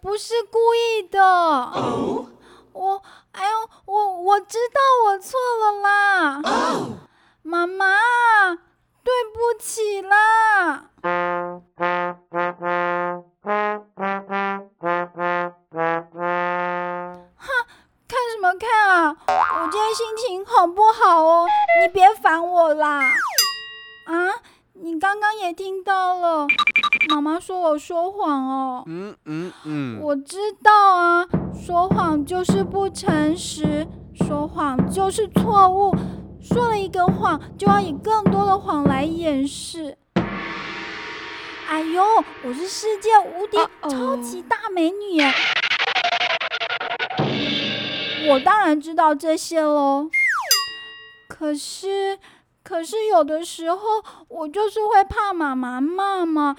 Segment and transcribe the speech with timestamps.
[0.00, 1.20] 不是故意的。
[2.72, 3.02] 我，
[3.32, 6.42] 哎呦，我我知道我错了啦。
[7.42, 7.96] 妈妈，
[9.02, 10.90] 对不起啦。
[18.08, 19.16] 看什么看啊！
[19.28, 21.46] 我今天心情好不好哦？
[21.80, 23.00] 你别烦我啦！
[24.06, 24.34] 啊，
[24.74, 26.46] 你刚刚也听到了，
[27.16, 28.84] 妈妈说我说谎哦。
[28.86, 35.96] 嗯嗯嗯，我知道啊，说谎就是不诚实，说谎就是错误，
[36.42, 39.96] 说了一个谎就要以更多的谎来掩饰。
[41.66, 42.04] 哎呦，
[42.44, 43.56] 我是世界无敌
[43.88, 45.22] 超级大美女！
[48.28, 50.10] 我当然知道这些喽，
[51.28, 52.05] 可是，
[52.66, 53.78] 可是有的时候
[54.26, 56.56] 我就是会怕妈妈骂嘛，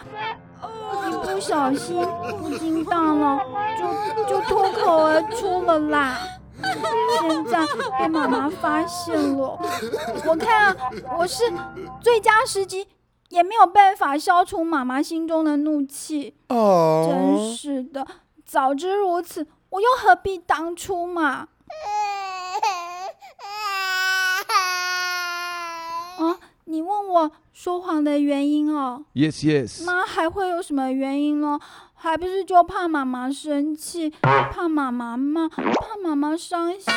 [1.06, 2.02] 一不小心
[2.40, 3.42] 不经当了，
[4.26, 6.18] 就就脱口而出了啦。
[7.20, 7.60] 现在
[8.00, 9.60] 被妈妈发现了，
[10.26, 10.76] 我看啊，
[11.20, 11.44] 我是
[12.02, 12.88] 最佳时机，
[13.28, 16.38] 也没有办法消除妈妈心中的怒气。
[16.48, 18.08] 哦，真是的，
[18.46, 21.50] 早知如此，我又何必当初嘛。
[26.70, 29.86] 你问我说谎的原因哦？Yes, yes。
[29.86, 31.58] 那还会有什么原因呢？
[31.94, 36.94] 还不是就怕妈妈生气，怕妈妈骂，怕妈妈伤心，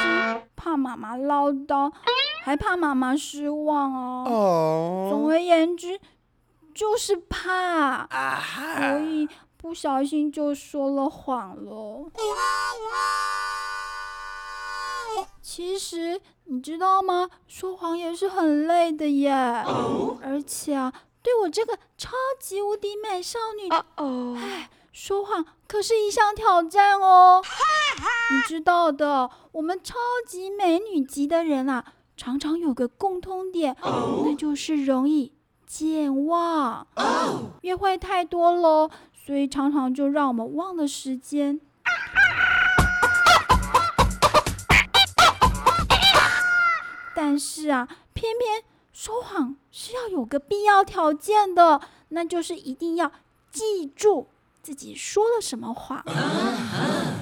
[0.56, 1.92] 怕妈妈唠叨，
[2.42, 4.24] 还怕妈妈失望哦。
[4.28, 5.08] 哦。
[5.10, 6.00] 总而言之，
[6.74, 8.08] 就是怕，
[8.76, 12.10] 所以不小心就说了谎了。
[15.40, 17.28] 其实你知道吗？
[17.46, 19.30] 说谎也是很累的耶。
[19.32, 20.92] 而且啊，
[21.22, 22.10] 对我这个超
[22.40, 23.68] 级无敌美少女，
[24.38, 27.42] 哎，说谎可是一项挑战哦。
[28.32, 29.94] 你知道的，我们超
[30.26, 31.84] 级美女级的人啊，
[32.16, 35.32] 常常有个共通点，那就是容易
[35.66, 36.86] 健忘。
[37.62, 41.60] 约会太多了，所以常常就让我们忘了时间。
[47.30, 53.12] 但是啊，偏偏说谎是要有个必要条件的，那就是一定要
[53.52, 54.26] 记住
[54.60, 56.04] 自己说了什么话。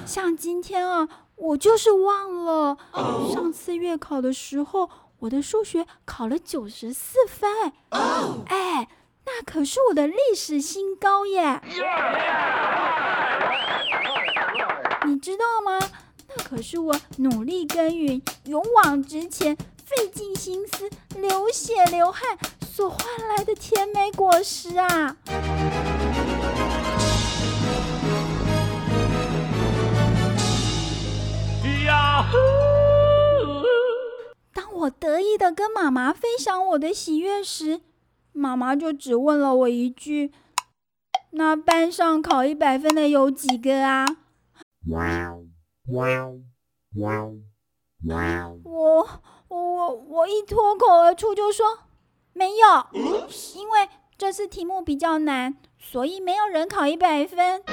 [0.07, 2.75] 像今天啊，我就是忘了
[3.31, 4.89] 上次月考的时候，
[5.19, 7.71] 我的数学考了九十四分。
[7.91, 8.89] 哎，
[9.27, 11.61] 那可是我的历史新高耶！
[15.05, 15.79] 你知道吗？
[16.27, 19.55] 那可是我努力耕耘、勇往直前。
[19.89, 22.99] 费尽心思、流血流汗所换
[23.35, 25.17] 来的甜美果实啊！
[31.87, 32.37] 呀呼！
[34.53, 37.81] 当我得意的跟妈妈分享我的喜悦时，
[38.31, 40.31] 妈妈就只问了我一句
[41.33, 44.05] ：“那班上考一百分的有几个啊？”
[48.63, 49.09] 我。
[49.49, 51.65] 我我一脱口而出就说
[52.33, 52.85] 没有，
[53.55, 57.63] 因为这次题目比较难，所以没有人考一百分。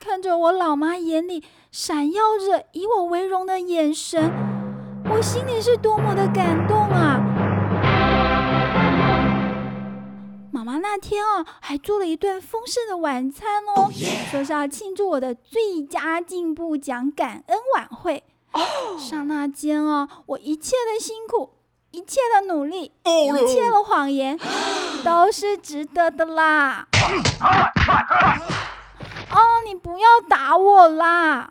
[0.00, 4.30] 看着我老妈眼里闪耀着以我为荣的眼神，
[5.10, 7.20] 我心里是多么的感动啊！
[10.50, 13.90] 妈妈那天啊，还做了一顿丰盛的晚餐哦，
[14.30, 18.22] 说是要庆祝我的最佳进步奖感恩晚会。
[18.98, 21.50] 刹那间啊，我一切的辛苦，
[21.90, 24.38] 一切的努力，一切的谎言，
[25.04, 26.86] 都是值得的啦！
[29.30, 31.48] 哦，你不要打我啦！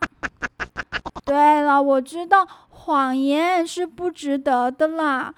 [1.24, 5.34] 对了，我知道谎言是不值得的啦。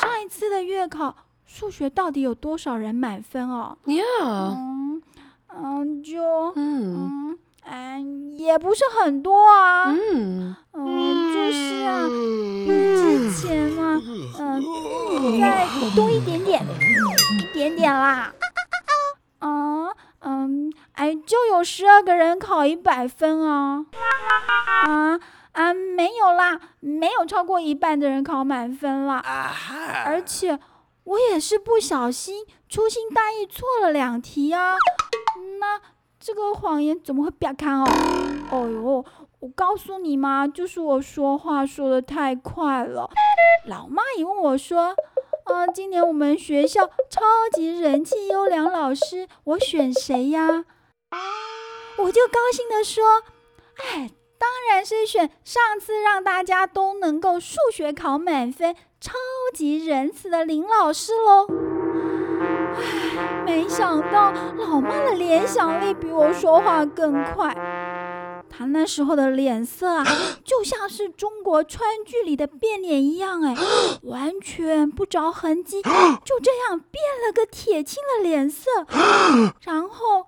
[0.00, 1.14] 上一次的月考
[1.44, 5.02] 数学到底有多少人满分哦？Yeah，嗯
[5.48, 6.22] 嗯，就
[6.56, 7.34] 嗯。
[7.34, 7.38] 嗯，
[8.36, 9.90] 也不是很多啊。
[9.90, 14.00] 嗯，嗯，就是啊，比之前啊，
[14.38, 16.64] 嗯，再多一点点，
[17.38, 18.32] 一点点啦。
[19.40, 19.88] 啊
[20.20, 23.84] 嗯，哎，就有十二个人考一百分啊。
[24.86, 25.20] 啊
[25.52, 29.22] 啊，没有啦，没有超过一半的人考满分了。
[30.04, 30.58] 而且
[31.04, 34.74] 我也是不小心粗心大意错了两题啊。
[35.60, 35.80] 那。
[36.20, 37.86] 这个谎言怎么会别看哦？
[38.50, 39.04] 哦呦，
[39.40, 43.08] 我告诉你嘛，就是我说话说的太快了。
[43.66, 44.96] 老妈也问我说
[45.46, 47.20] ：“嗯，今年我们学校超
[47.52, 50.64] 级人气优良老师，我选谁呀？
[51.98, 53.04] 我就高兴地说
[53.78, 59.12] ：“哎，当然是选上次让大家都能够数学考满分、超
[59.54, 61.46] 级仁慈的林老师喽。”
[62.78, 67.54] 唉，没想到老妈的联想力比我说话更快。
[68.50, 70.04] 她那时候的脸色啊，
[70.42, 73.54] 就像是中国川剧里的变脸一样，哎，
[74.02, 75.80] 完全不着痕迹，
[76.24, 78.68] 就这样变了个铁青的脸色。
[79.62, 80.26] 然后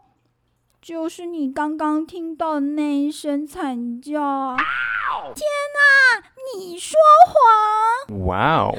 [0.81, 4.57] 就是你刚刚听到的那一声惨叫。
[5.35, 5.45] 天
[5.75, 6.23] 哪，
[6.57, 6.97] 你说
[7.27, 8.27] 谎！
[8.27, 8.75] 哇哦！